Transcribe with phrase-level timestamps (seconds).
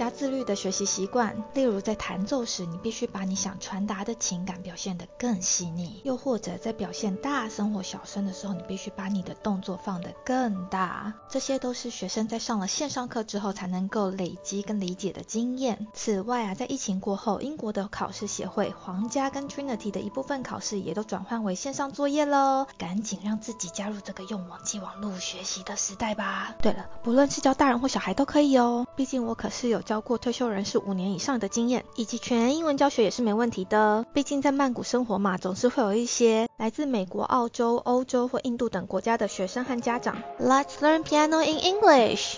[0.00, 11.12] 加自律的学习习惯，例如在弹奏时，你必须把你想传达的情感表现得更细腻；又或者在表现大声或小声的时候，你必须把你的动作放得更大。
[11.28, 15.86] 这些都是学生在上了线上课之后才能够累积跟理解的经验。
[15.92, 22.66] 此外啊，在疫情过后，英国的考试协会、皇家跟 Trinity 的一部分考试也都转换为线上作业喽。
[22.78, 26.54] 赶紧让自己加入这个用网际网络学习的时代吧！
[26.62, 29.82] 对了，不论是教大人或小孩都可以哦，毕竟我可是有。
[29.90, 34.06] 教过退休人士五年以上的经验，以及全英文教学也是没问题的。
[34.12, 40.22] 毕竟在曼谷生活嘛，总是会有一些来自美国、澳洲、欧洲或印度等国家的学生和家长。
[40.38, 42.36] Let's learn piano in English.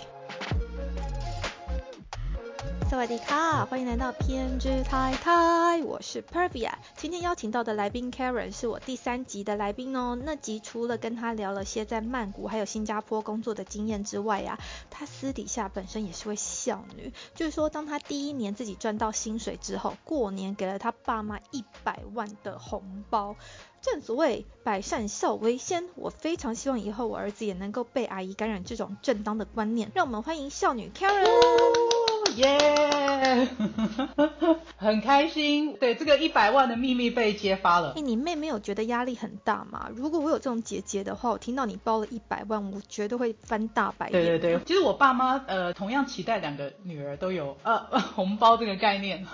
[2.92, 6.72] 萨瓦迪卡，欢迎来到偏执太太，我是 Pervia。
[6.94, 10.14] 今天邀请到的来宾 Karen 是我第三集的来宾哦。
[10.22, 14.58] 那集除了跟他聊了些在曼谷还有新加坡工作的经验之外呀，
[14.90, 17.14] 他私底下本身也是位孝女。
[17.34, 23.36] 就是说，当他第一年自己赚到薪水之后，过年给了他爸妈一百万的红包。
[23.80, 29.90] 正所谓百善孝为先，我非常希望以后我儿子也能够被阿姨感染这种正当的观念。
[29.94, 32.01] 让我们欢迎孝女 Karen。
[32.36, 33.48] 耶，
[34.76, 35.76] 很开心。
[35.78, 37.92] 对，这个一百万的秘密被揭发了。
[37.96, 39.90] 哎，你妹妹有觉得压力很大吗？
[39.94, 44.12] 如果我有这种姐姐的话，我听到你包了一百万，我绝对会翻大白眼。
[44.12, 47.78] 对对对，其实我爸妈呃同样期待两个女儿都有呃
[48.14, 49.26] 红包这个概念。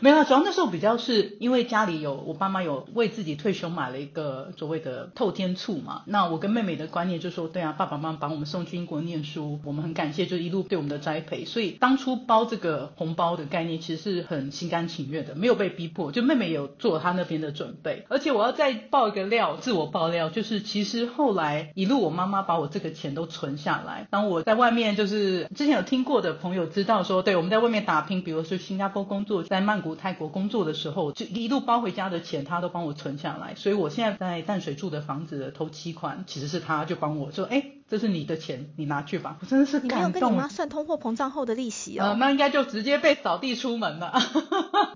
[0.00, 6.02] 没有，主要那时候比较是因为家里有我爸妈有为自己退休买了一个所谓的透天厝嘛。
[6.06, 11.44] 那我跟妹妹的观念就说，对啊，爸爸妈妈把我们送去英国念书，我们很感谢，就一路对我们的栽培。
[11.44, 16.12] 所以当初包这个红包的概念，其实是很心甘情愿的，没有被逼迫。
[16.12, 18.04] 就妹妹有做她那边的准备。
[18.08, 24.06] 而且我要再爆一个料，自我爆料，就是其实后来一路我妈妈把我这个钱都存下来。
[24.10, 29.87] 当我在外面就是之前有听过的朋友知道说，对我们在外面打拼，比如说新加坡工作，在曼谷。
[29.96, 37.77] 泰国工作的时候，就一路包回家的钱，他都帮我存下来，所以我现在在淡水住的房子的头期款，其实是他就帮我说，哎。
[37.88, 39.36] 这是你的钱，你拿去吧。
[39.40, 39.98] 我真的是感动。
[39.98, 42.08] 你有跟你妈算通货膨胀后的利息哦？
[42.08, 44.12] 呃，那应该就直接被扫地出门了。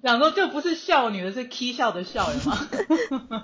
[0.02, 2.58] 两个就不是孝女的，是 k 笑的笑，有吗？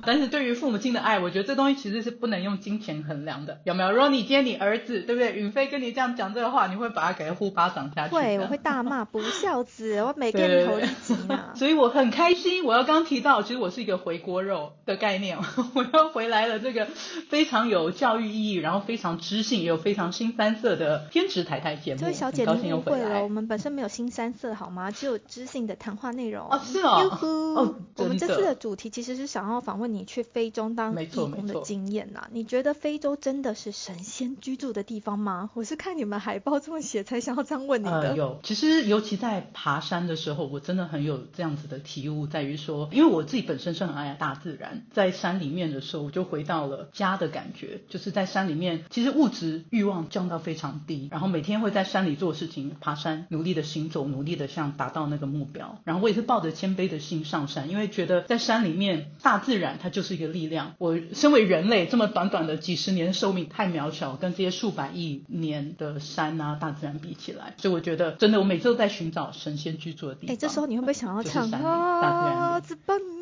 [0.04, 3.90] 但是对于父母亲的爱，我觉得这东西其实是不能用金钱衡量的，有没有？
[3.92, 5.32] 如果你今天你儿子，对不对？
[5.34, 8.14] 允飞跟你这样讲这个话，你会把他给他呼巴掌下去？
[8.14, 11.52] 会，我会大骂不孝子，我每天头一集呢。
[11.56, 15.38] 所以我很开心，我要刚提到，其实我是一个回锅肉的概念，
[15.74, 16.86] 我又回来了，这个
[17.30, 20.08] 非常有教育意义，然后非常知性，也有非常。
[20.18, 24.90] 新三色的偏执台台节目，这位小姐你误会了，我们本身没有新三色好吗？
[24.90, 26.48] 只有知性的谈话内容。
[26.48, 27.18] 哦，是哦。
[27.20, 32.26] 哦，我们这次的主题其实是想要访问你去非洲当义工的经验呐。
[32.32, 35.50] 你觉得非洲真的是神仙居住的地方吗？
[35.54, 38.16] 我是看你们海报这么写才想要这样问你的。
[38.16, 49.98] 有，其实尤其在爬山的时候，我真的很有这样子的体悟，在于说，因为我自己本身是很爱大自然，在山里面的时候，我就回到了家的感觉，就是在山里面，其实物质欲望。
[50.08, 55.78] 降到非常低，然后每天会在山里做事情，爬山，努力的行走，努力的想达到那个目标。
[55.84, 60.72] 然后我也是抱着谦卑的心上山，因为觉得在山里面，大自然它就是一个力量。
[60.78, 70.34] 我身为人类，这么短短的几十年寿命太渺小，跟这些数百亿年的山啊，大自然比起来，所以我觉得真的，我每次都在寻找神仙居住的地方。
[70.34, 72.60] 哎，这时候你会不会想要唱 啊？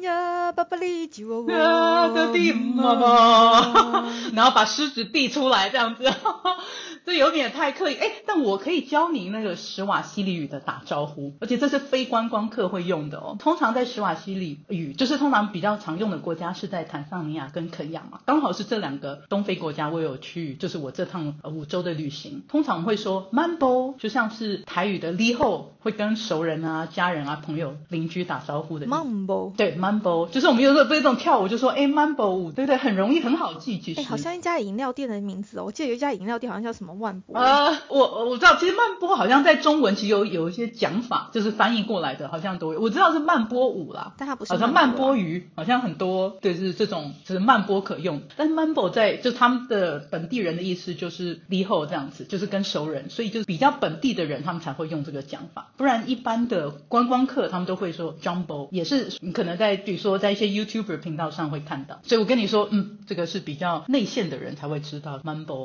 [0.03, 1.47] 呀，巴巴里就
[4.33, 6.04] 然后把狮子递出来，这样子。
[7.04, 13.37] 这有点太刻意哎，但我可以教您那个史瓦西里语的打招呼，而且这是非观光客会用的哦。
[13.39, 32.77] 通常在史瓦西里语，就是通常比较常用的国家是在坦桑尼亚跟肯亚嘛，刚好是这两个东非国家我有去，就是我这趟五周的旅行，通常会说 mambo，就像是台语的 li ho，会跟熟人啊、家人啊、朋友、邻居打招呼的 mambo，对 mambo，就是我们有时候不是这种跳舞就说哎 mambo 舞，对不对？
[32.77, 34.01] 很容易很好记，其实。
[34.01, 36.97] 哎，好像一家饮料店的名字哦，我记得有一家饮料店好像叫什么。
[36.97, 37.38] 万波？
[37.38, 42.80] 呃，我我知道，其实慢波好像在中文其实有有一些讲法，就是翻译过来的，好像都有。
[42.80, 48.22] 我知道是慢波舞啦，但它不是好像慢波鱼，好像很多对是这种就是慢波可用。
[48.36, 62.00] 但是 Mambo 在就他们的本地人的意思就是离后这样子，就是跟熟人，所以就是比较本地的人他们才会用这个讲法，不然一般的观光客他们都会说 Jumbo，也是你可能在比如说在一些 YouTuber 频道上会看到。
[62.04, 65.21] 所以我跟你说，嗯，这个是比较内线的人才会知道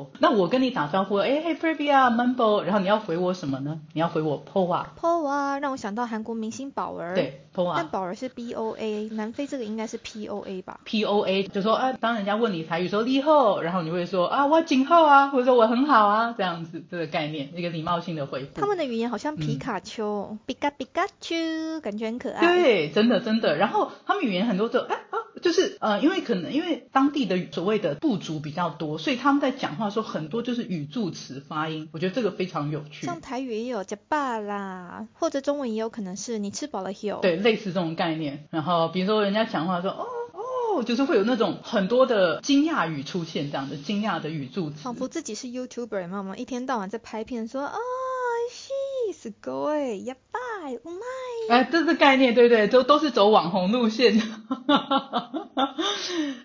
[0.05, 0.17] Mambo。
[0.19, 3.79] 那我跟你打招呼，哎嘿 Previa Mambo，然后你要回我什么呢？
[3.93, 7.15] 你要回我 Poa，Po 啊，让我想到韩国明星宝儿。。
[7.15, 7.89] 对但 Poa。
[7.89, 18.61] 宝儿是 B O A，南非这个应该是 P O A 吧？P O A 就说啊，当人家问你台语说你好，然后你会说啊我今好啊，或者说我很好啊，这样子这个概念，一个礼貌性的回复。
[18.61, 21.35] 他们的语言好像皮卡丘，皮卡皮卡丘，
[21.81, 23.57] 感觉很可爱。，对，真的真的。
[23.57, 33.06] 然后他们语言很多都哎啊，就是呃，因为可能因为当地的所谓的部族比较多，所以他们在讲话的时候很多就是语助词发音，我觉得这个非常有趣。
[33.06, 38.46] 像台语也有加爸啦，或者中文也有可能是你吃饱了 h 对，类似这种概念。
[38.50, 44.76] 然后比如说人家讲话说哦哦，就是会有那种很多的惊讶语出现，这样的惊讶的语助词。
[44.82, 46.36] 仿佛自己是 YouTuber，有没有吗？
[46.36, 47.76] 一天到晚在拍片说啊，
[48.50, 48.72] 是
[49.12, 51.09] すごいやばい、うまい。
[51.51, 52.65] 哎，这是概念，对不对？
[52.69, 54.17] 都都是走网红路线。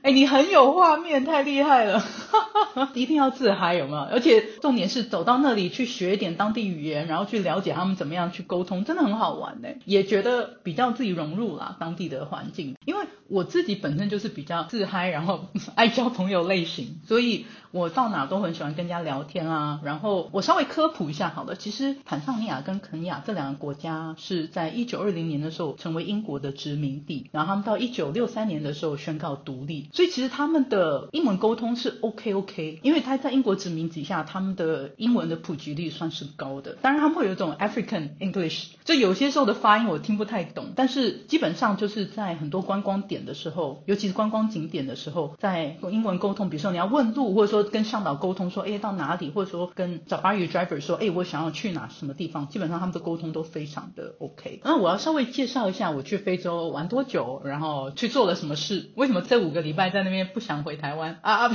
[0.02, 2.02] 哎，你很有画面，太厉害了！
[2.92, 4.02] 一定要自嗨，有没有？
[4.02, 9.68] 而且重点是走到那里去学一点当地语言，然后去了解他们怎么样去沟通，真的很好玩呢。
[9.84, 19.80] 也觉得比较自己融入啦当地的环境，因为我自己本身就是比较自嗨，然后 爱交朋友类型，所以我到哪都很喜欢跟人家聊天啊。
[19.82, 36.76] 然后我稍微科普一下好了，其实坦桑尼亚跟肯亚这两个国家是在一九二零年的时候成为英国的殖民地，然后他们到一九六三年的时候宣告独立，所以其实他们的英文沟通是 OK OK，因为他在英国殖民底下，他们的英文的普及率算是高的。
[36.80, 54.60] 当然他们会有一种 African English，就有些时候的发音我听不太懂，但是基本上就是在很多观光点的时候，尤其是观光景点的时候，在用英文沟通，比如说你要问路，或者说跟向导沟通说，哎，到哪里，或者说跟 Safari driver 说，哎，我想要去哪什么地方，基本上他们的沟通都非常的 OK。
[54.64, 61.50] 那我要稍微介绍一下我去非洲玩多久，然后去做了什么事，为什么这五个礼拜在那边不想回台湾啊？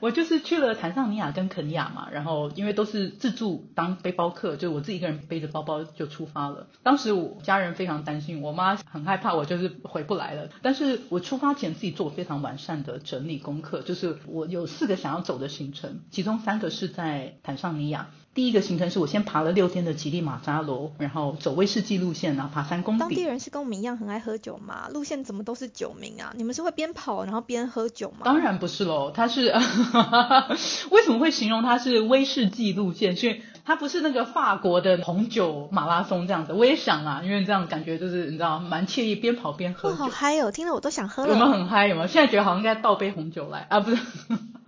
[0.00, 6.66] 我就是去了坦桑尼亚跟肯尼亚嘛，然后因为都是自助当背包客，就我自己一个人背着包包就出发了。
[6.82, 10.48] 当时我家人非常担心，我妈很害怕我就是回不来了。
[10.62, 18.08] 但是我出发前自己做非常完善的整理功课，就是我有四个想要走的行程，其中三个是在坦桑尼亚。
[18.36, 22.98] 第一个行程是我先爬了六天的吉力马扎罗，然后走威士忌路线然后，爬三公里。
[22.98, 24.88] 当地人是跟我们一样很爱喝酒吗？
[24.92, 26.34] 路线怎么都是酒名啊？
[26.36, 28.18] 你们是会边跑然后边喝酒吗？
[28.24, 29.46] 当然不是喽，它是
[30.92, 33.16] 为什么会形容它是威士忌路线？
[33.16, 36.52] 是因为它不是那个法国的红酒马拉松这样子。
[36.52, 39.94] 我也想啊，因为这样感觉就是你知道蛮惬意，边跑边喝。
[39.94, 40.50] 好嗨哦！
[40.52, 41.52] 听了我都想喝有没有了。
[41.52, 41.86] 很嗨？
[41.86, 42.06] 有没有？
[42.06, 43.80] 现在觉得好像应该倒杯红酒来啊？
[43.80, 43.96] 不是，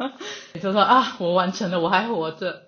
[0.62, 2.62] 就说啊，我完成了，我还活着。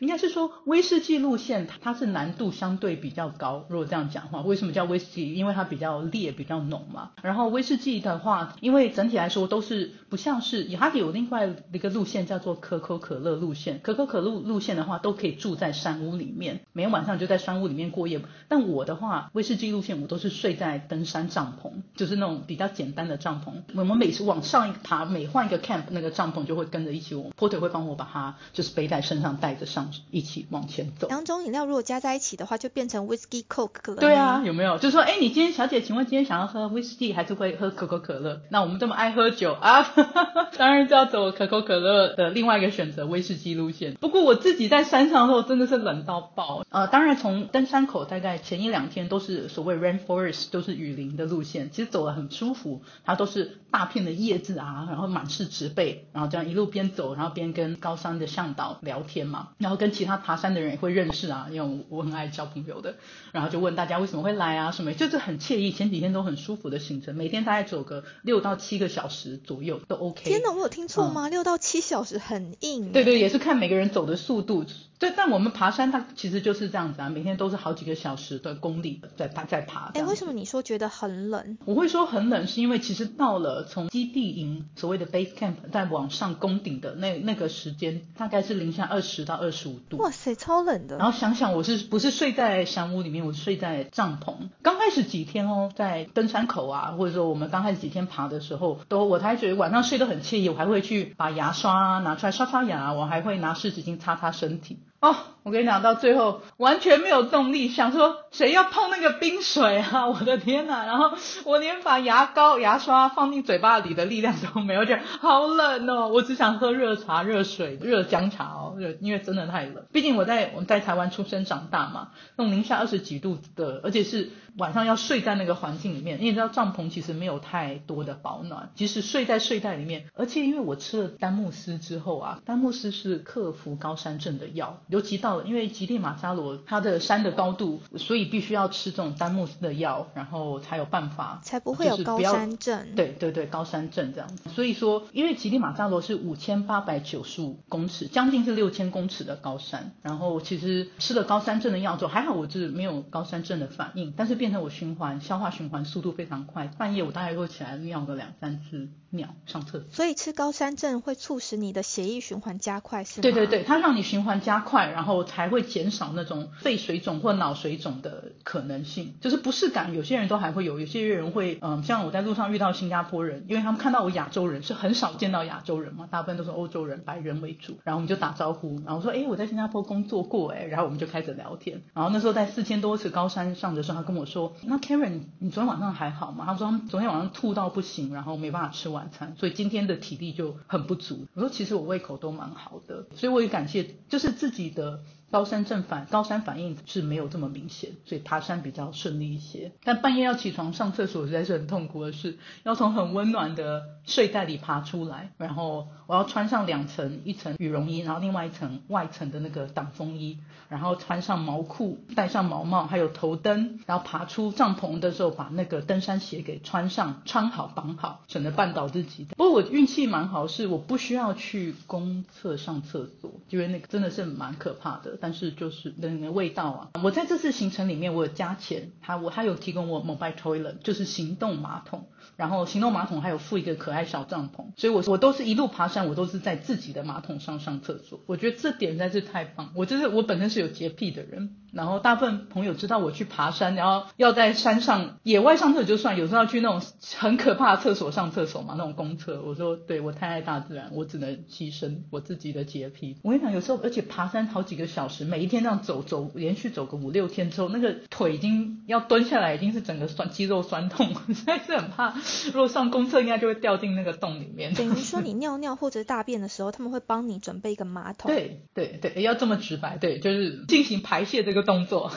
[0.00, 3.64] 应该是说威士忌路线，它是难度相对比较高。
[3.68, 5.34] 如果这样讲话，为什么叫威士忌？
[5.34, 7.10] 因为它比较烈、比较浓嘛。
[7.22, 13.80] 然后威士忌的话，因为整体来说都是不像是，它有另外一个路线叫做可口可乐路线。
[13.82, 18.20] 可口可乐路线的话，都可以住在山屋里面，每天晚上就在山屋里面过夜。
[18.48, 23.52] 但我的话，威士忌路线我都是睡在登山帐篷，就是那种比较简单的帐篷。
[23.74, 31.08] 我们每次往上一爬，每换一个 camp，那个帐篷就会跟着一起，我 porter 会帮我把它就是背在身上带着上，一起往前走。
[31.08, 33.96] 两种饮料如果加在一起的话，就变成 whiskey coke 了。
[33.96, 34.78] 对啊，，有没有？
[34.78, 38.40] 就说，哎，你今天小姐，请问今天想要喝 whiskey 还是会喝可口可乐？
[38.50, 39.82] 那我们这么爱喝酒啊，
[40.56, 43.94] 当然就要走可口可乐的另外一个选择威士忌路线。
[43.94, 46.64] 不过我自己在山上的时候真的是冷到爆。
[46.70, 62.96] 呃，当然从登山口大概前一两天都是所谓 rainforest，都是雨林的路线，其实走得很舒服，它都是大片的叶子啊，然后满是植被，然后这样一路边走，然后边跟高山的向导聊天嘛，然后跟其他爬山的人也会认识啊，因为我我很爱交朋友的，
[63.32, 70.24] 然后就问大家为什么会来啊，什么就是很惬意，前几天都很舒服的行程，每天大概走个六到七个小时左右都 OK。
[70.24, 71.28] 天哪，我有听错吗？
[71.30, 72.92] 六到七小时很硬。
[72.92, 74.66] 对对，也是看每个人走的速度。
[74.98, 79.92] 对，但我们爬山它其实就是这样子啊，每天都是好几个小时的公里在爬在爬。
[79.94, 81.56] 哎，为什么你说觉得很冷？
[81.64, 89.98] 我会说很冷，是因为其实到了从基地营所谓的 base camp 在往上攻顶的那那个时间，大概是零下二十到二十五度。
[89.98, 90.96] 哇塞，超冷的。
[90.96, 94.48] 然后想想我是不是睡在山屋里面，我是睡在帐篷。
[94.62, 104.80] 刚开始几天哦，在登山口啊，或者说我们刚开始几天爬的时候，都我还觉得晚上睡得很惬意，我还会去把牙刷拿出来刷刷牙，我还会拿湿纸巾擦擦身体。
[105.00, 105.14] 哦，
[105.44, 110.06] 我跟你讲，到最后完全没有动力，想说谁要碰那个冰水啊？
[110.10, 110.84] 我的天呐！
[110.86, 111.12] 然后
[111.44, 116.08] 我连把牙膏、牙刷放进嘴巴里的力量都没有，觉得 好冷哦。
[116.08, 119.84] 我只想喝热茶、热水、热姜茶哦，热，因为真的太冷。
[119.92, 126.18] 毕竟我在我们在台湾出生长大嘛，那种零下二十几度的，而且是晚上要睡在那个环境里面。
[126.20, 134.80] 你也知道帐篷其实没有太多的保暖，即使睡在睡袋里面，而且因为我吃了丹木斯之后啊，丹木斯是克服高山症的药。
[134.88, 142.94] 尤其到了，因为吉利马扎罗它的山的高度，所以必须要吃这种丹木斯的药，然后才有办法，才不会有高山症。
[142.96, 144.48] 对对对，高山症这样子。
[144.50, 149.92] 所以说，因为吉利马扎罗是五千八百九十五公尺，将近是六千公尺的高山。
[150.02, 159.88] 然后其实吃了高山症的药之后，还好我是没有高山症的反应，但是变成我循环消化循环速度非常快，半夜我大概会起来尿个两三次尿上厕所。
[159.90, 163.22] 所以吃高山症会促使你的血液循环加快，是吗？
[163.22, 164.88] 对对对，它让你循环加快。
[164.88, 186.44] 然后才会减少那种肺水肿或脑水肿的可能性，就是不适感，有些人都还会有，有些人会，嗯，像我在路上遇到新加坡人，因为他们看到我亚洲人是很少见到亚洲人嘛，大部分都是欧洲人，白人为主，然后我们就打招呼，然后说，哎，我在新加坡工作过，哎，然后我们就开始聊天，然后那时候在四千多尺高山上的时候，他跟我说，那 Karen，你昨天晚上还好吗？
[186.46, 191.26] 他说昨天晚上吐到不行，然后没办法吃晚餐，所以今天的体力就很不足。
[191.34, 195.00] 我说其实我胃口都蛮好的，所以我也感谢，就是自己的。
[195.30, 199.72] 高山症反高山反应是没有这么明显，所以爬山比较顺利一些。
[199.84, 210.38] 但半夜要起床上厕所实在是很痛苦的事，要从很温暖的睡袋里爬出来，然后我要穿上两层，一层羽绒衣，然后另外一层外层的那个挡风衣，
[210.70, 219.24] 然后穿上毛裤，戴上毛帽，还有头灯，然后爬出帐篷的时候把那个登山鞋给穿上，穿好绑好，省得绊倒自己。
[219.24, 225.17] 不过我运气蛮好，是我不需要去公厕上厕所，因为那个真的是蛮可怕的。
[225.20, 227.00] 但是就是那个味道啊！
[227.02, 232.08] 我在这次行程里面，我有加钱，他我他有提供我 mobile toilet，就是行动马桶。
[232.36, 238.20] 然后行动马桶还有附一个可爱小帐篷，所以我我都是一路爬山，我都是在自己的马桶上上厕所。
[238.26, 239.72] 我觉得这点实在是太棒。
[239.74, 246.80] 我就是我本身是有洁癖的人，然后大部分朋友知道我去爬山，然后要在山上野外上厕所就算，有时候要去那种
[247.16, 249.42] 很可怕的厕所上厕所嘛，那种公厕。
[249.42, 253.16] 我说对我太爱大自然，我只能牺牲我自己的洁癖。
[253.22, 262.14] 我跟你讲，有时候而且爬山好几个小时，每一天这样走走，连续走个五六天之后，那个腿已经要蹲下来，已经是整个酸肌肉酸痛，实 在是很怕。
[262.52, 264.72] 如果上公厕，应该就会掉进那个洞里面。
[264.78, 268.30] 等于说，你尿尿或者大便的时候，他们会帮你准备一个马桶。
[268.30, 272.10] 对对对，要这么直白，对，就是进行排泄这个动作。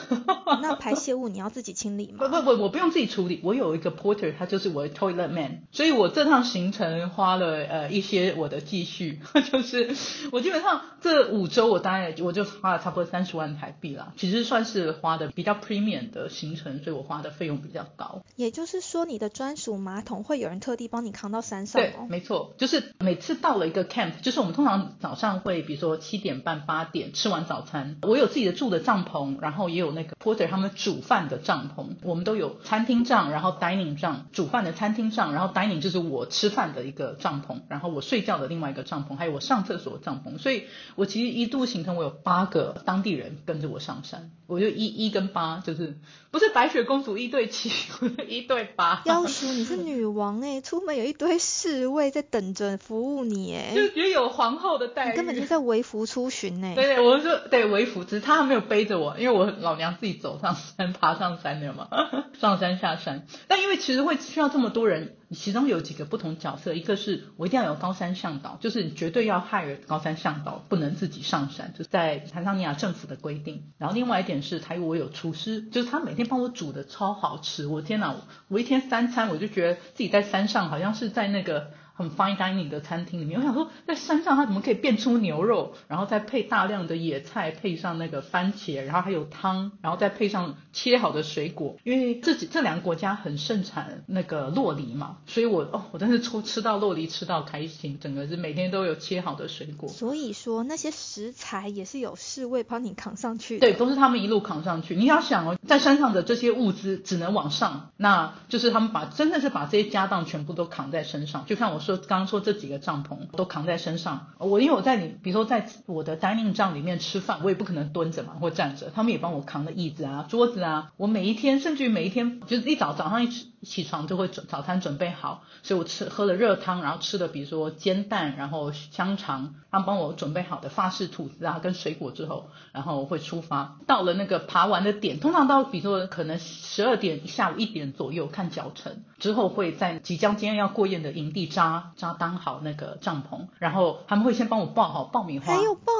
[0.60, 2.18] 那排泄物你要自己清理吗？
[2.18, 5.62] 不不不，我不用自己处理，我有一个 porter，他就是我的 toilet man。
[5.72, 9.20] 所以我这趟行程花了呃一些我的积蓄，
[9.50, 9.94] 就是
[10.30, 14.12] 我基本上这五周我大概我就花了差不多三十万台币啦。
[14.16, 18.22] 其实算是花的比较 premium 的行程，所以我花的费用比较高。
[18.36, 21.80] 也就是说，你的专属马桶会有人特地帮你扛到山上？
[21.80, 45.96] 对，没错，就是每次到了一个 camp，就是我们通常早上会，比如说七点半、八点吃完早餐，我有自己的住的帐篷，然后也有那个 porter 他们煮饭的帐篷，我们都有餐厅帐，然后 dining 帐，煮饭的餐厅帐，然后 dining 就是我吃饭的一个帐篷，然后我睡觉的另外一个帐篷，还有我上厕所的帐篷，所以我其实一度行程我有八个当地人跟着我上山，我就一一跟八，就是
[46.30, 47.70] 不是白雪公主一对七，
[48.28, 49.02] 一对八。
[49.04, 56.74] 要叔你是女王哎，出门有一堆侍卫在等着服务你哎，就觉得有皇后的待遇，根本就在微服出巡哎。
[56.74, 61.88] 对对，我说对微服，只是他没有背着我，因为我老娘自己走上山，爬上山的嘛，
[62.38, 63.26] 上山下山。
[63.48, 65.16] 但因为其实会需要这么多人。
[65.34, 73.72] 其中有几个不同角色，一个是我一定要有高山向导，就是绝对要害人高山向导，不能自己上山，就在坦桑尼亚政府的规定。
[73.78, 78.14] 然后另外一点是，他我有厨师，就是他每天帮我煮的超好吃，我天哪，
[78.48, 81.70] 我一天三餐我就觉得自己在山上好像是在那个。
[81.94, 99.88] 很 fine dining 的餐厅里面，我想说在山上它怎么可以变出牛肉，然后再配大量的野菜，配上那个番茄，然后还有汤，然后再配上切好的水果，因为这几这两个国家很盛产那个洛梨嘛，所以我哦我真是出吃到洛梨吃到开心，整个是每天都有切好的水果。
[99.88, 103.58] 所以说那些食材也是有侍卫帮你扛上去。
[103.58, 104.96] 对，都是他们一路扛上去。
[104.96, 114.28] 你要想哦，在山上的这些物资只能往上，那就是他们把真的是把这些家当全部都扛在身上，就像我说刚刚说这几个帐篷都扛在身上。
[114.38, 120.92] 我因为我在你比如说在我的 dining 帐里面吃饭，我也不可能蹲着嘛或站着，他们也帮我扛了椅子啊、桌子啊。
[120.96, 123.28] 我每一天甚至于每一天就是一早早上一
[123.62, 133.78] 起床就会早餐准备好，所以我吃喝了热汤，然后吃的比如说煎蛋，然后香肠，他们帮我准备好的法式吐司啊跟水果之后，然后我会出发。
[133.86, 145.92] 到了那个爬完的点，通常到比如说可能十二点下午一点左右看脚程之后，会在即将今天要过夜的营地扎扎当好那个帐篷，然后他们会先帮我爆好爆米花，还有爆，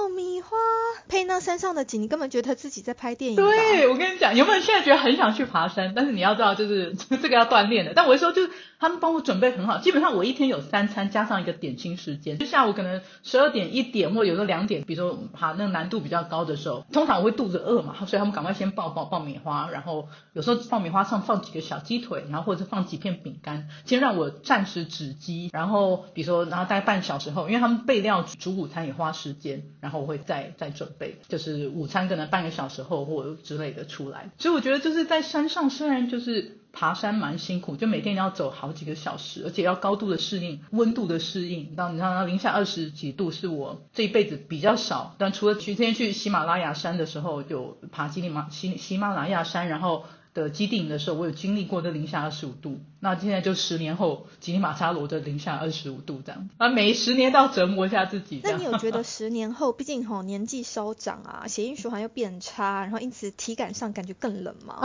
[1.08, 3.36] 配那山上的景，你根本觉得自己在拍电影。
[3.36, 5.92] 对，我跟你讲，有没有现在觉得很想去爬山？
[5.94, 7.92] 但是你要知道，就是 这个要锻炼的。
[7.94, 30.91] 但我说，就是他们帮我准备很好，基本上我一天有三餐加上一个点心时间，就下午可能十二点一点，或者有时候两点，比如说爬那个难度比较高的时候，通常我会肚子饿嘛，所以他们赶快先爆爆爆米花，然后有时候爆米花上放几个小鸡腿，然后或者放几片饼干，先让我暂时止饥，然后比如说然后大概半小时后，因为他们备料煮午餐也花时间，然后我会再 再准
[31.28, 36.58] 就是午餐可能半个小时后或之类的出来，所以我觉得就是在山上虽然就是。
[36.74, 41.76] 爬山蛮辛苦，就每天要走好几个小时，而且要高度的适应温度的适应。
[41.76, 52.80] 到你看到零下二十几度是我这一辈子比较少，但除了去天去喜马拉雅山的时候，有爬喜马喜喜马拉雅山，然后的基地营的时候，我有经历过这零下二十五度。
[53.00, 58.40] 那现在就十年后吉尼马扎罗的零下二十五度这样，啊，每十年都要折磨一下自己。
[58.44, 64.80] 那你有觉得十年后，毕竟吼年纪稍长啊，血液循环又变差，然后因此体感上感觉更冷吗？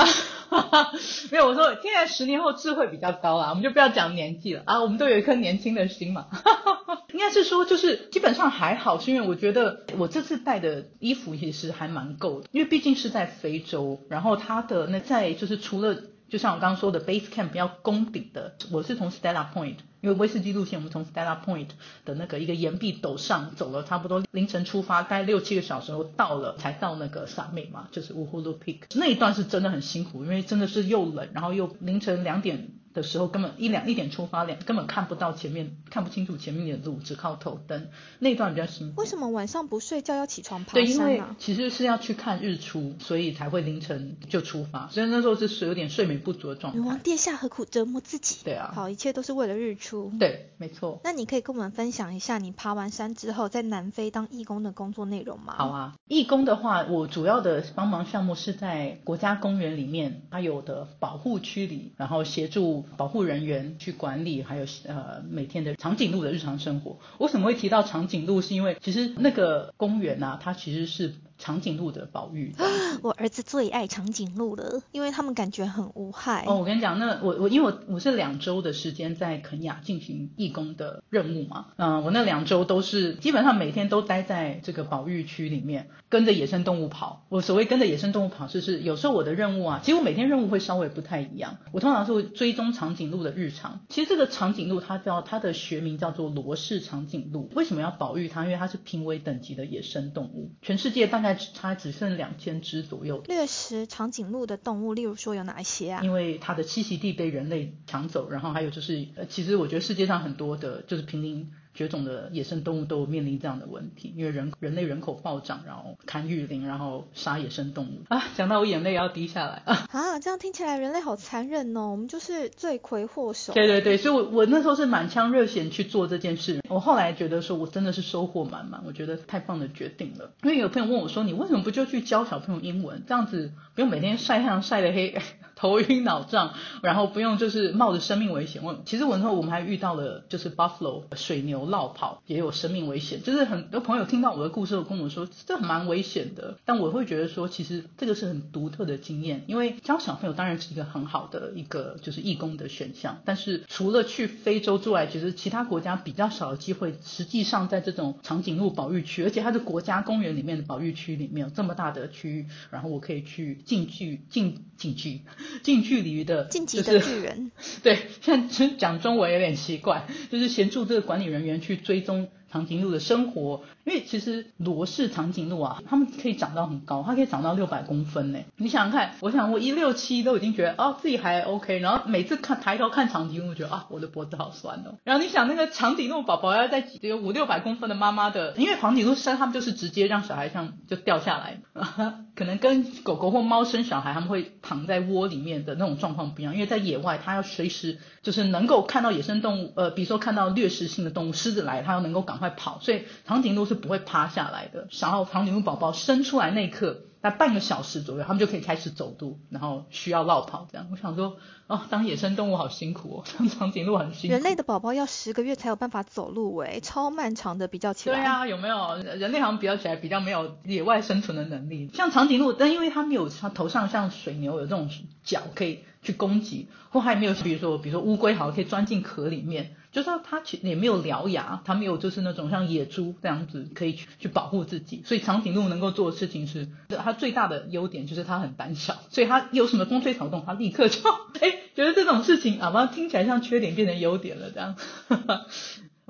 [1.31, 6.27] 没有，我说现在十年后智慧比较高啊，我们就不要讲年纪了啊，我们都有一颗年轻的心嘛。
[7.13, 15.97] 应该是说就是基本上还好，是因为我觉得我这次带的衣服也是还蛮够的，因为毕竟是在非洲，然后它的那在就是除了。
[16.29, 21.69] 就像我刚刚说的，base camp 要攻顶的，我是从 Stella Point，因为威士忌路线，我们从 Stella Point
[22.03, 32.71] 的那个一个岩壁陡上走了差不多凌晨出发，大概六七个小时后到了，才到那个 summit 嘛，就是 Uhuru Peak，那一段是真的很辛苦，因为真的是又冷，然后又凌晨两点。
[32.97, 37.89] 的时候根本一两一点出发，两根本看不到前面，看不清楚前面的路，只靠头灯。
[38.17, 38.99] 那段比较辛苦。
[39.01, 44.87] 为什么晚上不睡觉要起床爬山对，因为其实是要去看日出，所以才会凌晨就出发。
[44.89, 46.79] 所以那时候是有点睡眠不足的状态。
[46.79, 48.37] 女王殿下何苦折磨自己？
[48.43, 48.71] 对啊。
[48.73, 50.11] 好，一切都是为了日出。
[50.19, 50.99] 对，没错。
[51.03, 55.53] 那你可以跟我们分享一下你爬完山之后在南非当义工的工作内容吗？
[55.55, 63.75] 好啊，义工的话，我主要的帮忙项目是在国家公园里面，它有的保护区里，然后协助保护人员。
[63.79, 66.97] 去管理，还有呃每天的长颈鹿的日常生活。
[67.17, 68.41] 为什么会提到长颈鹿？
[68.41, 71.13] 是因为其实那个公园啊，它其实是。
[71.37, 72.53] 长颈鹿的保育，
[73.03, 76.45] 我儿子最爱长颈鹿了，因为他们感觉很无害。
[76.47, 87.25] 哦，我跟你讲，那我我因为我我是两周的时间在肯雅进行义工的任务嘛，嗯，我那两周都是基本上每天都待在这个保育区里面，跟着野生动物跑。
[87.29, 91.57] 我所谓跟着野生动物跑，就是有时候我的任务啊，其实我每天任务会稍微不太一样。
[91.71, 93.81] 我通常是会追踪长颈鹿的日常。
[93.89, 98.43] 其实这个长颈鹿它叫它的学名叫做罗氏长颈鹿，为什么要保育它？
[98.45, 101.26] 因为它是濒危等级的野生动物，全世界大概。
[101.35, 103.23] 它只剩两千只左右。
[103.27, 106.01] 掠食长颈鹿的动物，例如说有哪一些啊？
[106.03, 111.51] 因为它的栖息地被人类抢走，然后还有就是，呃，其实我觉得世界上很多的，就是濒临。
[111.77, 119.85] 绝种的野生动物都面临这样的问题，因为人人类人口暴涨，然后砍雨林，然后杀野生动物啊， 讲到我眼泪要滴下来啊！
[119.91, 123.53] 啊，这样听起来人类好残忍哦，我们就是罪魁祸首。
[123.53, 130.31] 对对对，所以我我那时候是满腔热血去做这件事，我后来觉得说我真的是收获满满，我觉得太棒的决定了。
[130.41, 135.15] 因为有朋友问我说，你为什么不就去教小朋友英文，这样子不用每天晒太阳晒得黑。
[135.59, 138.77] 头晕脑胀，然后不用就是冒着生命危险问。
[138.85, 143.21] 其实我那时候我们还遇到了就是 buffalo 水牛落跑，也有生命危险。
[143.23, 156.95] 就是很多朋友听到我的故事，跟我说这蛮危险的，但我会觉得说，其实这个是很独特的经验，因为教小朋友当然是一个很好的一个就是义工的选项，但是除了去非洲之外，其实其他国家比较少的机会。
[157.03, 165.21] 实际上在这种长颈鹿保育区，而且它是国家公园里面的保育区里面有这么大的区域，然后我可以去近距近近距
[165.63, 167.51] 近距离的，晋级的巨人，
[167.83, 172.29] 对，现在讲中文有点奇怪，就是协助这个管理人员去追踪。
[172.51, 178.39] 长颈鹿的生活，因为其实罗氏长颈鹿啊，它们可以长到很高，它可以长到六百公分呢。
[178.55, 184.95] 你想想看，我想我一六七都已经觉得哦自己还 OK，然后每次看抬头看长颈鹿，觉得啊我的脖子好酸哦。
[185.03, 191.59] 然后你想那个长颈鹿宝宝要在有五六百公分的妈妈的，因为长颈鹿生他们就是直接让小孩像就掉下来，
[192.33, 202.36] 可能跟狗狗或猫生小孩他们会躺在窝里面的那种状况不一样，因为在野外它要随时就是能够看到野生动物，呃比如说看到掠食性的动物狮子来，它要能够赶。
[202.37, 204.87] 快跑，所以长颈鹿是不会趴下来的。
[204.99, 210.67] 然后长颈鹿宝宝生出来那一刻，在半个小时左右，他们就可以开始走路，然后需要绕跑。
[210.71, 214.33] 这样，我想说，哦，当野生动物好辛苦哦，当 长颈鹿很辛苦。
[214.33, 218.17] 人类的宝宝要十个月才有办法走路，哎，超漫长的，比较起来。
[218.17, 218.95] 对啊，有没有？
[218.97, 221.89] 人类好像比较起来比较没有野外生存的能力。
[221.93, 224.89] 像长颈鹿，但因为它没有它头上像水牛有这种
[225.23, 229.75] 角可以去攻击，或还没有，比如说，比如说乌龟，好像可以钻进壳里面。
[229.91, 240.99] 就是它其也没有獠牙，它没有就是那种像野猪这样子可以去去保护自己，所以长颈鹿能够做的事情是，它最大的优点就是它很胆小，所以它有什么风吹草动，它立刻就
[241.41, 244.75] 哎觉得这种事情啊，听起来像缺点变成优点了这样。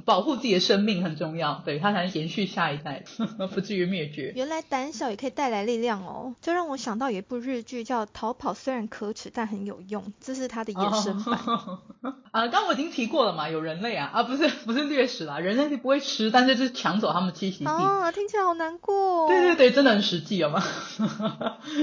[0.08, 3.04] 保护自己的生命很重要，对它才能延续下一代，
[3.54, 4.32] 不至于灭绝。
[4.38, 11.38] 原来胆小也可以带来力量哦，这让我想到有一部日剧叫《逃跑》，虽然可耻，但很有用，这是它的衍生版。
[12.32, 17.70] 啊，刚我已经提过了嘛，有人类啊，啊不是 不是掠食啦，人类是不会吃，但是是抢走他们栖息地。
[17.70, 19.28] 啊，听起来好难过。
[19.28, 20.64] 对对对，真的很实际，有吗？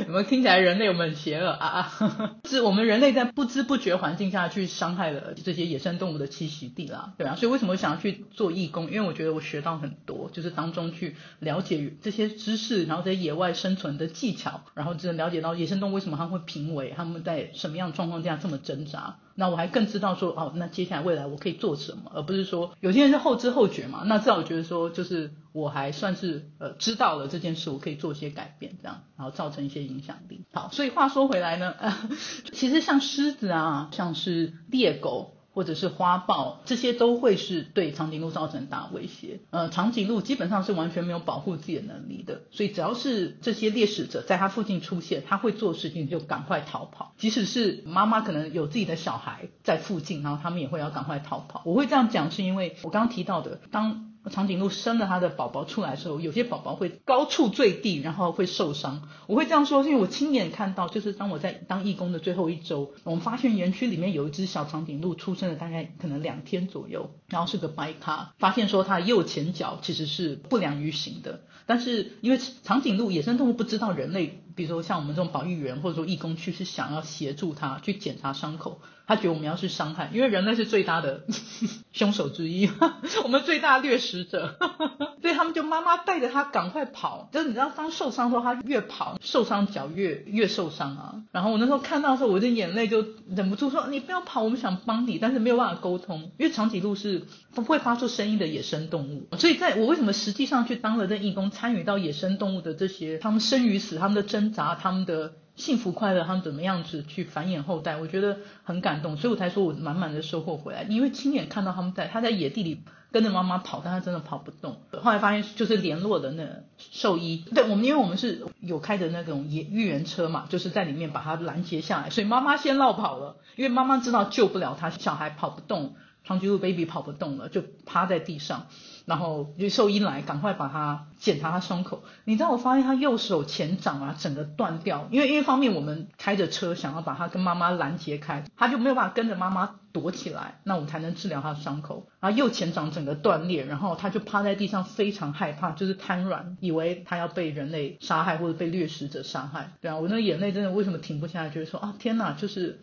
[0.07, 2.37] 有没有听起来人类我们很邪恶啊啊？
[2.49, 8.14] 是我们人类在不知不觉环境下去伤害了这些野生动物的栖息地啦，对啊，所以为什么想要去？
[8.31, 19.19] 做义工，因为我觉得我学到很多，就是当中去了解这些知识，然后在野外生存的技巧，然后真的了解到野生动物为什么它会濒危，他们在什么样状况下这么挣扎。
[19.37, 24.05] 那我还更知道说，哦，那接下来未来我可以做什么，而不是说有些人是后知后觉嘛。
[24.07, 30.45] 那至少我觉得说，就是我还算是呃知道了这件事，我可以做一些改变，这样，然后造成一些影响力。
[30.53, 31.75] 好，所以话说回来呢，
[32.53, 35.34] 其实像狮子啊，像是猎狗。
[35.55, 39.41] 或者是花豹，这些都会是对长颈鹿造成大威胁。
[39.51, 47.15] 呃，长颈鹿基本上是完全没有保护自己的能力的，所以只要是这些猎食者在它附近出现，它会做事情就赶快逃跑。
[47.17, 51.63] 即使是妈妈可能有自己的小孩在附近，然后他们也会要赶快逃跑。
[51.65, 54.14] 我会这样讲，是因为我刚刚提到的，当。
[54.31, 59.09] 长颈鹿生了它的宝宝出来的时候，有些宝宝会高处坠地，然后会受伤。
[59.27, 71.43] 我会这样说，是因为我亲眼看到，就是当我在当义工的最后一周，我们发现园区里面有一只小长颈鹿出生了大概可能两天左右，然后是个白咖，发现说它右前脚其实是不良于行的。
[71.67, 78.81] 但是因为长颈鹿野生动物不知道人类，比如说像我们这种保育员或者说义工去是想要协助它去检查伤口。
[79.07, 81.25] 他觉得我们要去伤害，因为人类是最大的
[81.93, 82.71] 凶手之一，
[83.23, 84.57] 我们最大掠食者，
[85.21, 87.29] 所以他们就妈妈带着他赶快跑。
[87.33, 91.23] 就是你知道，当受伤的时候，他越跑，受伤脚越越受伤啊。
[91.33, 97.23] 然后我那时候看到的时候，我的眼泪就忍不住说：“你不要跑，我们想帮你，但是没有办法沟通，因为长颈鹿是
[97.55, 99.29] 不会发出声音的野生动物。
[99.37, 107.97] 所以在我为什么实际上去当了这义工，参与到野生动物的这些他们生与死、他们的挣扎、他们的。”幸福快乐，他们怎么样子去繁衍后代？
[107.97, 110.83] 我觉得很感动，所以我才说我满满的收获回来。
[110.83, 114.81] 因为亲眼看到他们在他在野地里跟着妈妈跑，但他真的跑不动。
[115.01, 116.45] 后来发现就是联络的那
[116.79, 128.67] 兽医，对我们，因为我们是有开的那种野育园车嘛，就是在里面把他拦截下来，所以妈妈先绕跑了，因为妈妈知道救不了他，小孩跑不动，长颈鹿 baby 跑不动了，就趴在地上。
[129.05, 132.03] 然后就兽医来，赶快把他检查他伤口。
[132.25, 135.09] 你知道我发现他右手前掌啊，整个断掉。
[135.11, 142.09] 因为一方面我们开着车想要把他跟妈妈拦截开，他就没有办法跟着妈妈躲起来，那我们才能治疗他的伤口。
[142.21, 149.73] 然后右前掌整个断裂，然后他就趴在地上，非常害怕，就是瘫软，以为他要被人类杀害或者被掠食者杀害。
[149.81, 151.51] 对啊，我那个眼泪真的为什么停不下来？
[151.51, 152.81] 就是说啊，天哪，就是。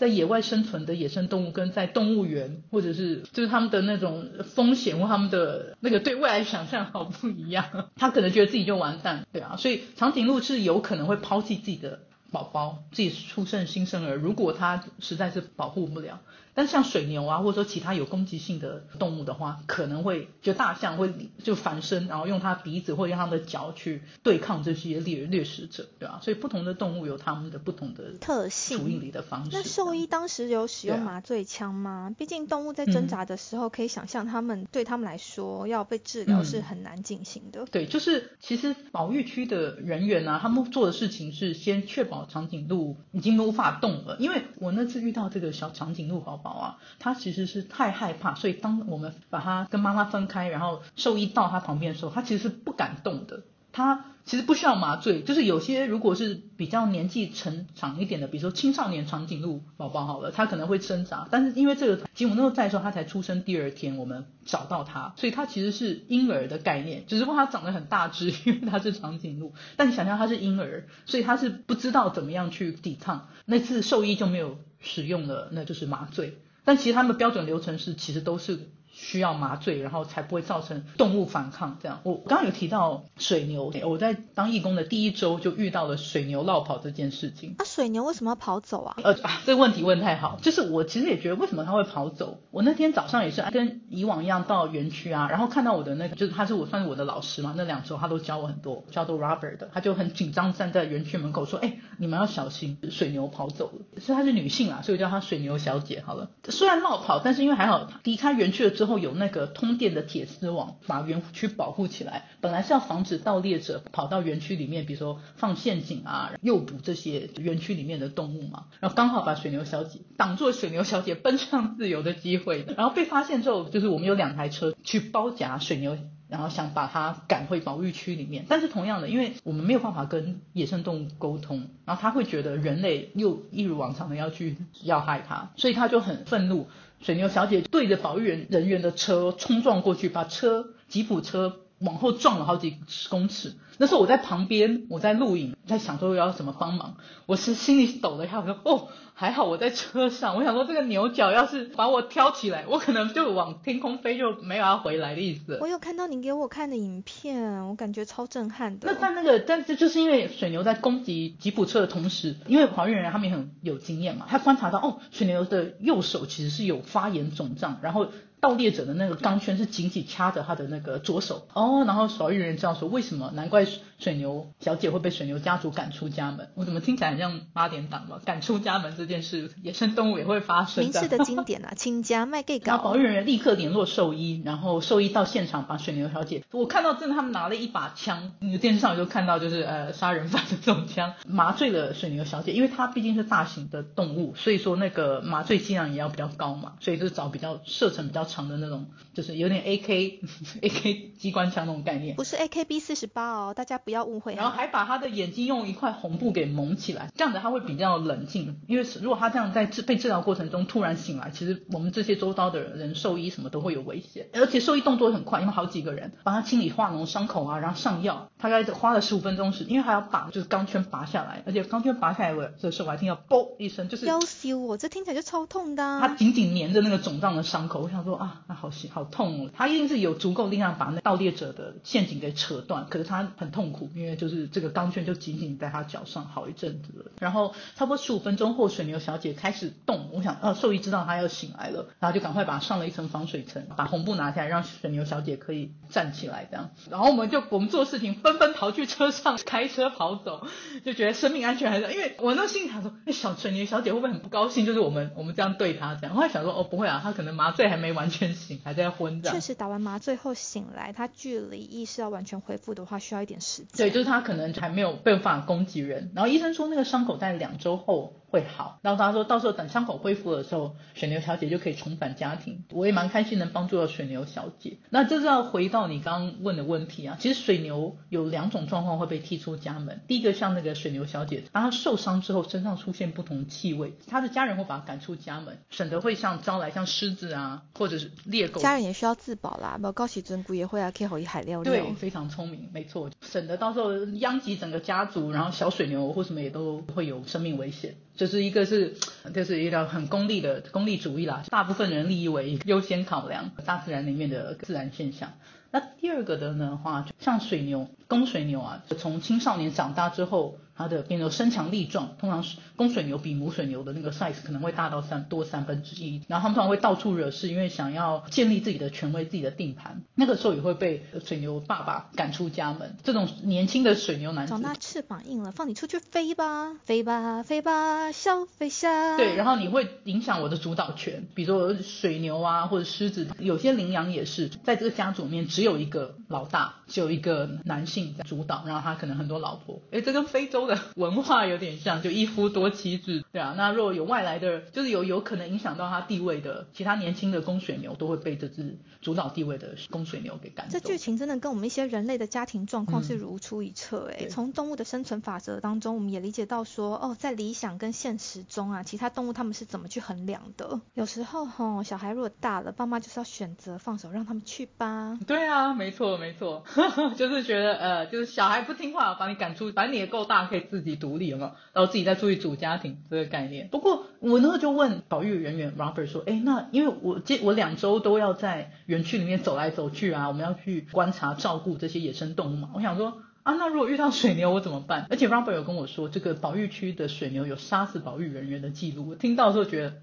[0.00, 7.66] 在野外生存的野生动物跟在动物园，或者是就是他们的那种风险或他们的那个对未来想象好不一样。
[7.96, 16.18] 他可能觉得自己就完蛋，对啊，所以长颈鹿是有可能会抛弃自己的宝宝，自己出生新生儿，如果他实在是保护不了。
[16.54, 26.20] 但像水牛啊，或者说其他有攻击性的动物的话，可能会就大象会就反身，然后用它鼻子或者用它的脚去对抗这些猎掠食者，对吧？
[26.22, 29.50] 所以不同的动物有它们的不同的特性处理的方式。
[29.52, 32.14] 那兽医当时有使用麻醉枪吗？
[32.18, 37.64] 毕竟动物在挣扎的时候，可以想象它们对他们来说要被治疗是很难进行的。
[37.66, 46.50] 对，就是其实保育区的人员呢，他们做的事情是先确保长颈鹿已经无法动了，因为我那次遇到这个小长颈鹿宝宝。
[46.50, 53.42] 啊，他其实是太害怕，所以当我们把他跟妈妈分开，然后兽医到他旁边的时候，他其实是不敢动的。
[53.72, 61.28] 他其实不需要麻醉，就是有些如果是比较年纪成长一点的，比如说青少年长颈鹿宝宝好了，他可能会挣扎。
[61.30, 69.54] 但是因为这个吉姆诺在的时候，他才出生第二天，我们找到他，所以他其实是婴儿的概念，只是说他长得很大只，因为他是长颈鹿。
[69.76, 73.28] 但你想象他是婴儿，所以他是不知道怎么样去抵抗。
[73.46, 74.58] 那次兽医就没有。
[74.80, 78.68] 使用了那就是麻醉，但其实他们标准流程是其实都是。
[79.00, 81.78] 需要麻醉，然后才不会造成动物反抗。
[81.82, 87.54] 这样，我刚刚有提到水牛，我在当义工的第一周就遇到了水牛落跑这件事情。
[87.58, 88.94] 那水牛为什么要跑走啊？
[89.02, 89.14] 呃，
[89.46, 92.38] 这个问题问太好，就是我其实也觉得为什么它会跑走。
[92.50, 104.00] 我那天早上也是跟以往一样到园区啊，然后看到我的那个，就是他是我算是我的老师嘛，那两周他都教我很多，叫做 Robert 的，他就很紧张站在园区门口说，哎，你们要小心，水牛跑走了。
[104.00, 106.28] 所以她是女性啊，所以我叫她水牛小姐好了。
[106.50, 108.89] 虽然落跑，但是因为还好离开园区了之后。
[108.90, 118.66] 后有那个通电的铁丝网把园区保护起来，本来是要防止盗猎者跑到园区里面，比如说放陷阱啊，诱捕这些园区里面的动物嘛。
[118.80, 122.66] 然后刚好把水牛小姐挡住水牛小姐奔向自由的机会。
[122.76, 125.96] 然后被发现之后，就是我们有两台车去包夹水牛，
[126.30, 128.46] 然后想把它赶回保育区里面。
[128.48, 136.68] 但是同样的，因为我们没有办法跟野生动物沟通，然后他会觉得人类又一如往常的要去要害它，所以他就很愤怒。
[137.00, 142.76] 水牛小姐对着保育员人员的车冲撞过去，把车吉普车往后撞了好几
[143.08, 143.54] 公尺。
[143.78, 146.96] 那时候我在旁边，我在录影，在想说要怎么帮忙。
[147.24, 150.36] 我是心里抖了一下，我说哦，还好我在车上。
[150.36, 155.56] 我想说这个牛角要是把我挑起来，我可能就往天空飞，就没有要回来的意思。
[155.62, 158.92] 我有看到你给我看的影片，我感觉超震撼的。
[158.92, 168.08] 那但那个，但是就是因为水牛在攻击吉普车的同时，因为保育人员他们也很有经验嘛，他观察到哦，水牛的右手其实是有发炎肿胀，然后。
[168.40, 173.30] 盗猎者的那个钢圈是紧紧掐着他的那个左手哦，然后保育人员知道说为什么？
[173.34, 173.66] 难怪
[173.98, 176.48] 水牛小姐会被水牛家族赶出家门。
[176.54, 178.18] 我怎么听起来很像八点档嘛？
[178.24, 180.82] 赶出家门这件事，野生动物也会发生。
[180.82, 182.78] 名次的经典啊， 亲家卖给搞。
[182.78, 198.26] 保育人员立刻联络兽医，然后兽医到现场把水牛小姐，我看到真的他们拿了一把枪，你电视上就看到就是呃杀人犯的这种枪，麻醉了水牛小姐，因为它毕竟是大型的动物，所以说那个麻醉剂量也要比较高嘛，所以就是找比较射程比较。
[198.30, 200.20] 长的那种，就是有点 A K
[200.62, 204.34] A K 机关枪那种概念，不是 A K B 四十八哦，大家不要误会。
[204.34, 208.60] 然后还把他的眼睛用一块红布给蒙起来，这样子他会比较冷静。
[208.68, 214.28] 因为如果他这样在治被治疗过程中突然醒来，其实我们这些周遭的人兽医什么都会有危险。
[214.32, 226.00] 而且兽医动作很快，因为好几个人帮他清理化脓伤口啊，然后上药，大概花了十五分钟时，因为还要把就是钢圈拔下来，而且钢圈拔下来的时候我还听到嘣一声，就是要修我，这听起来就超痛的。
[226.00, 228.19] 他紧紧粘着那个肿胀的伤口，我想说。
[228.20, 229.50] 啊，那好心好痛哦！
[229.56, 237.10] 他一定是有足够力量把那盗猎者的陷阱给扯断，可是他很痛苦，因为就是这个钢圈就紧紧在他脚上好一阵子。
[237.18, 246.68] 然后差不多十五分钟后，水牛小姐开始动，我想，呃，兽医知道她要醒来了，然后就赶快把上了一层防水层，把红布拿下来，让水牛小姐可以站起来这样。
[246.90, 250.46] 然后我们就我们做事情纷纷逃去车上，开车跑走，
[250.84, 254.66] 就觉得生命安全还是因为我那心里想说，哎，小水牛小姐会不会很不高兴？
[254.66, 256.14] 就是我们我们这样对她这样。
[256.14, 258.09] 后来想说，哦，不会啊，她可能麻醉还没完。
[258.10, 259.30] 全醒还在昏着。
[259.30, 263.88] 确实打完麻醉后醒来，他距离意识要完全恢复的话，需要一点时间。
[263.88, 266.10] 对，就是他可能还没有办法攻击人。
[266.14, 268.19] 然后医生说那个伤口在两周后。
[268.30, 272.64] 会好，然后他说到时候等伤口恢复的时候，水牛小姐就可以重返家庭。
[272.70, 274.78] 我也蛮开心能帮助到水牛小姐。
[274.88, 280.00] 那这是要回到你刚刚问的问题啊，其实水牛有两种状况会被踢出家门。
[280.06, 288.60] 第一个像那个水牛小姐，当她受伤之后身上出现不同气味，她的家人会把她赶出家门，省得会像招来像狮子啊或者是猎狗。
[288.60, 291.72] 家人也需要自保啦，不高喜尊姑也会啊，可以好一海料料。
[291.72, 297.94] 对，非常聪明，没错，省得到时候殃及整个家族，然后小水牛或什么也都会有生命危险。
[298.20, 298.94] 就是一个是，
[299.32, 305.32] 就是一个很功利的功利主义啦，大部分人利益为优先考量，大自然里面的自然现象。
[305.70, 310.58] 那第二个的呢话，像水牛，公水牛啊，从青少年长大之后。
[310.80, 322.96] 它的变成身强力壮，通常是公水牛比母水牛的那个 size 可能会大到三多三分之一，然后他们通常会到处惹事，因为想要建立自己的权威、自己的定盘，那个时候也会被水牛爸爸赶出家门。
[323.02, 329.16] 这种年轻的水牛男子长大翅膀硬了，放你出去飞吧，飞吧，飞吧，小飞侠。
[329.16, 343.54] 对，然后你会影响我的主导权，比如说水牛啊，或者狮子，有些羚羊也是，在这个家族里面只有一个老大，只有一个男性在主导，然后他可能很多老婆，诶，这跟非洲的文化有点像，就一夫多妻制，对啊。
[343.56, 350.78] 那如果有外来的，就是有有可能影响到他地位的其他年轻的公水牛，都会被这只主导地位的公水牛给赶走。
[350.78, 360.80] 这剧情真的跟我们一些人类的家庭状况是嗯如出一辙诶、对从动物的生存法则当中，我们也理解到说，哦，在理想跟现实中啊，其他动物他们是怎么去衡量的。
[360.94, 365.16] 有时候吼，小孩如果大了，爸妈就是要选择放手让他们去吧。
[365.26, 366.64] 对啊，没错没错，
[367.16, 371.52] 就是觉得呃，就是小孩不听话，把你赶出，反正你也够大，可以自己独立，有没有？
[371.72, 373.68] 然后自己再出去组家庭这个概念。
[373.68, 383.22] 不过我那时候就问保育人员 Robert 说，哎，那因为我这我两周都要在园区里面走来走去啊，我们要去观察照顾这些野生动物嘛，我想说。
[383.42, 385.06] 啊，那如果遇到水牛我怎么办？
[385.08, 389.08] 而且 Robert 有跟我说，这个保育区的水牛有杀死保育人员的记录。
[389.08, 389.94] 我听到的时候觉得，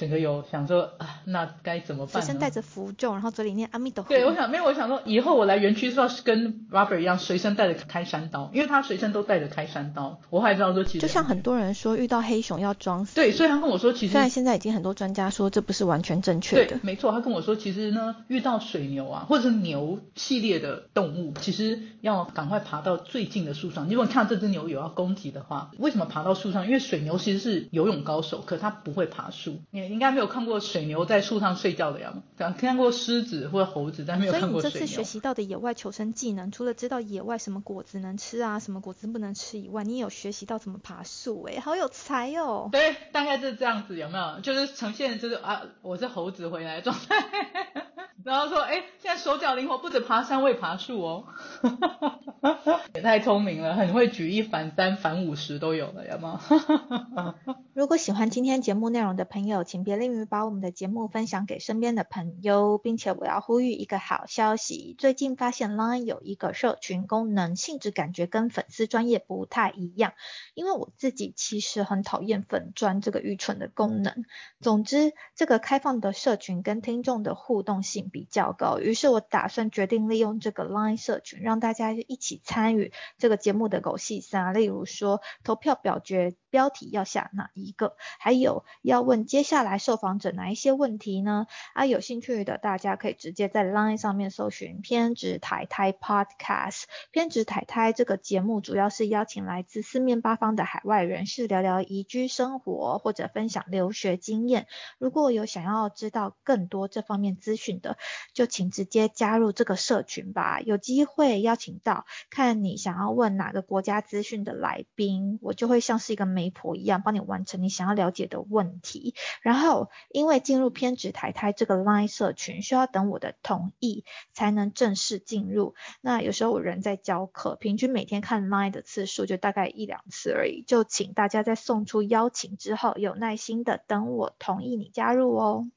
[0.00, 2.22] 整个有想说啊，那该怎么办？
[2.22, 4.08] 随身带着符咒，然后嘴里念阿弥陀佛。
[4.08, 10.18] 对，我想没有，我想说以后我来园区是要跟 Robert 一样，随身带着开山刀，因为他随身都带着开山刀。
[10.30, 13.14] 我还知道说，其实就像很多人说遇到黑熊要装死。
[13.14, 23.88] 对，所以他跟我说，其实虽然现在已经很多专家说这不是完全正确的，，对没错，他跟我说，其实呢，遇到水牛啊，或者是牛系列的动物，其实要赶快爬到最近的树上。
[23.88, 26.66] 如果你看到这只牛有要攻击的话，为什么爬到树上？
[26.66, 29.60] 因为水牛其实是游泳高手，可它不会爬树。
[29.70, 34.80] 你应该没有看过水牛在树上睡觉的样子，对啊看过狮子或猴子，但没有所以你看过水牛。
[34.80, 42.68] 这次学习到的野外求生技能，除了知道野外什么果子能吃啊，什么果子不能吃以外，你也有学习到怎么爬树，哎，好有才哦。
[42.72, 44.40] 对，大概是这样子，有没有？
[44.40, 47.89] 就是呈现就是啊，我是猴子回来的状态，
[48.24, 51.24] 然后说，哎，现在手脚灵活，不止爬山，会爬树哦，
[52.94, 57.34] 也太聪明了，很会举一反三、反五十都有了，有没有？
[57.72, 70.12] 如果喜欢今天节目内容的朋友，请别吝于把我们的节目分享给身边的朋友，并且我要呼吁一个好消息，最近发现 Line 有一个社群功能，性质感觉跟粉丝专业不太一样，
[70.54, 74.24] 因为我自己其实很讨厌粉专这个愚蠢的功能。
[74.60, 91.46] 总之，这个开放的社群跟听众的互动性比较高，于是我打算决定利用这个 Line 社群，让大家一起参与这个节目的狗戏三，例如说投票表决标题要下哪一个，还有要问接下来受访者哪一些问题呢？
[91.74, 96.84] 啊，有兴趣的大家可以直接在 Line 上面搜寻“偏执台台 Podcast”。
[97.12, 104.66] 偏执台台这个节目主要是邀请来自四面八方的海外人士聊聊移居生活或者分享留学经验。
[104.98, 107.96] 如果有想要知道更多这方面资讯的，
[108.32, 110.60] 就请直接加入这个社群吧。
[110.60, 119.14] 有机会邀请到看你想要问哪个国家资讯的来宾，我就会像是一个媒婆一样，帮你完成你想要了解的问题。
[119.42, 125.74] 然后，因为进入偏执台台这个 Line 社群，需要等我的同意才能正式进入。
[126.00, 130.62] 那有时候我人在教课，平均每天看 Line 的次数就大概一两次而已。
[130.66, 135.70] 就请大家在送出邀请之后，有耐心的等我同意你加入哦。